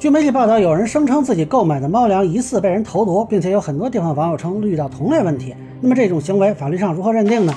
[0.00, 5.54] 据媒体报道，有人声称自己购买的猫粮疑似被人投毒，并且有很多地方网友称遇到同类问题。
[5.82, 7.52] 那么这种行为法律上如何认定呢？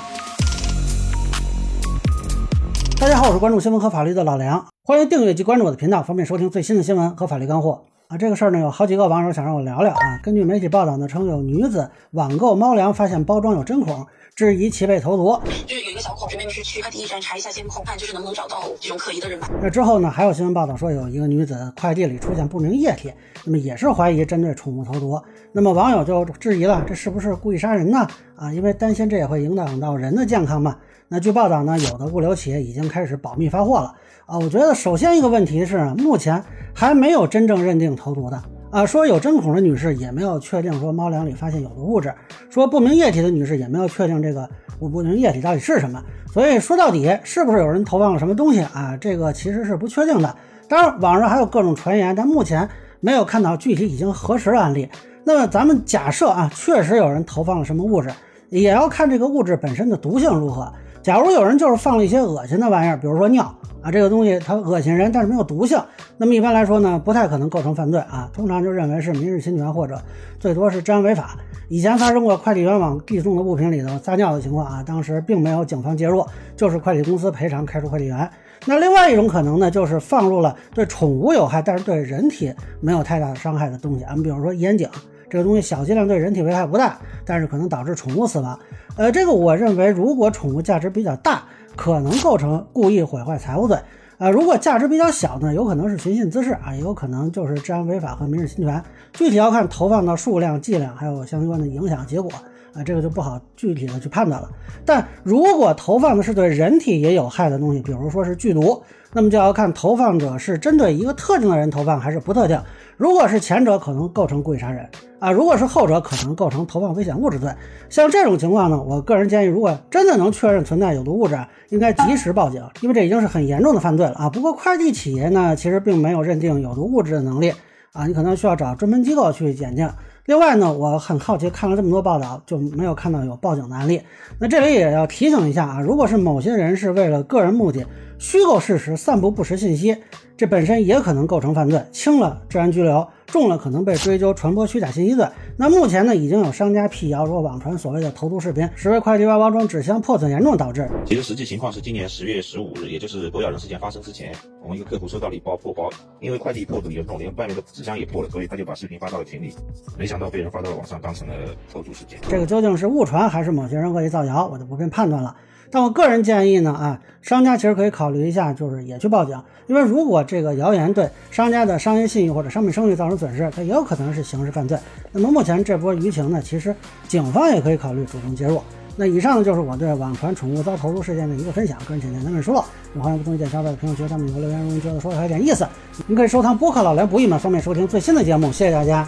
[3.00, 8.18] 大家好，我是关注新闻和法律的老梁，欢迎订阅及关注我的频道，方便收听最新的新闻和法律干货啊。
[8.18, 10.20] 这个事儿呢，有好几个网友想让我聊聊啊。
[10.22, 14.06] 根据媒体报道呢，称有女子网购猫粮，发现包装有针孔。
[14.36, 19.48] 质疑其被投毒，就是有一个小孔，准备是去快递站查一下监控，看就是能不能找到这种可疑的人吧。
[19.62, 23.14] 那之后呢，还有新闻报道说有一个女子快递里出现不明液体，
[23.46, 25.22] 那么也是怀疑针对宠物投毒。
[25.52, 28.08] 那么网友就质疑了，这是不是故意杀人呢？
[28.36, 30.78] 啊，因为担心这也会影响到人的健康嘛。
[31.10, 33.94] 那据报道呢，有的物流企业已经开始保密发货了。
[34.26, 38.42] 啊，我觉得首先一个问题是，目前还没有真正认定投毒的。
[38.72, 42.12] 啊，说有针孔的女士也没有确定说猫粮里发现有毒物质，
[42.50, 44.50] 说不明液体的女士也没有确定这个
[44.80, 46.04] 不明液体到底是什么。
[46.32, 48.98] 所以说到底是不是有人投放了什么东西啊？
[49.00, 50.36] 这个其实是不确定的。
[50.68, 52.68] 当然，网上还有各种传言，但目前
[53.00, 54.90] 没有看到具体已经核实的案例。
[55.24, 58.10] 那么咱们假设啊，确实有人投放了什么物质，
[58.50, 60.74] 也要看这个物质本身的毒性如何。
[61.04, 63.54] 假如有人就是放了一些恶心的玩意儿，比如说尿。
[63.84, 65.78] 啊，这个东西它恶心人，但是没有毒性，
[66.18, 68.30] 那么一般来说呢，不太可能构成犯罪啊。
[68.34, 70.02] 通常就认为是民事侵权或者
[70.40, 71.38] 最多是治安违法。
[71.68, 78.30] 以前发生过快递员往递送的物品里头撒尿的情况啊，当时并没有警方介入，就是快递公司赔偿开除快递员。
[78.66, 84.88] 那另外一种可能呢，就是放入了对宠物有害，但是对人体没有太大的伤害的东西啊，比如说烟井
[85.34, 86.96] 这个东西，小剂量对人体危害不大，
[87.26, 88.58] 但是可能导致宠物死亡。
[88.96, 91.42] 呃，这个我认为，如果宠物价值比较大。
[91.76, 93.76] 可能构成故意毁坏财物罪，
[94.20, 98.80] 啊，如果价值比较小呢，有可能是寻衅滋事啊，也有可能就是治安违法和民事侵权，
[99.12, 102.30] 具体要看投放的数量、剂量，还有相关的影响结果
[102.76, 104.48] 啊，这个就不好具体的去判断了。
[104.86, 108.80] 但如果投放的是对人体也有害的东西，比如说是剧毒，
[109.12, 112.62] 那么就要看投放者是针对一个特定的人投放还是不特定。
[112.98, 114.88] 如果是前者，可能构成故意杀人
[115.24, 117.50] 啊；如果是后者，可能构成投放危险物质罪。
[117.88, 121.40] 像这种情况呢，我个人建议，如果真的能确认存在有毒物质，
[121.70, 124.30] 应该及时报警，因为这已经是很严重的犯罪了啊。
[124.30, 127.54] 不过快递企业呢，其实并没有认定有毒物质的能力
[127.94, 129.90] 啊，你可能需要找专门机构去检定。
[130.26, 134.02] 另外呢，我很好奇，看了这么多报道，就没有看到有报警的案例。
[134.40, 137.86] 那这里也要提醒一下啊，如果是某些人是为了个人目的。
[138.24, 139.98] 虚构事实、散布不实信息，
[140.38, 145.28] 这本身也可能构成犯罪，轻了治安拘留，重了可能被追究传播虚假信息罪。
[145.58, 150.90] 那目前呢，已经有商家辟谣说网传所谓的投毒视频实为快递外包装纸箱破损严重导致。
[151.04, 155.90] 其实实际情况是，今年十月十五日，也就是狗咬人事件发生之前，我们一个客户收到了一包破包，
[156.22, 159.54] 因为快递破损严重，连外面的纸箱也破了，所以他就把视频发到了群里，
[160.00, 161.34] 没想到被人发到了网上，当成了
[161.74, 162.18] 投毒事件。
[162.30, 165.36] 这个究竟是误传还是某些人恶意造谣，我就不便判断了。
[165.72, 174.78] 但我个人建议呢，啊，商家其实可以考虑一下，就是也去报警，因为如果这个谣言对商家的商业信誉或者商品声誉造成损失，它也有可能是刑事犯罪。
[175.12, 176.76] 那么目前这波舆情呢，其实
[177.08, 178.62] 警方也可以考虑主动介入。
[178.96, 182.64] 那以上呢，就是我对网传宠物遭投毒事件的一个分享，个人浅见难免疏漏。
[182.96, 185.68] 有欢迎不同意见小伙伴在评论区下面留言，如果觉得说的还有点意思，
[186.06, 188.52] 您可以收藏播客老梁不易嘛，方便收听最新的节目。
[188.52, 189.08] 谢谢大家。